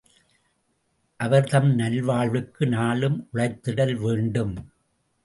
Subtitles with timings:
[1.19, 4.55] அவர் தம் நல்வாழ்வுக்கு நாளும் உழைத்திடல் வேண்டும்.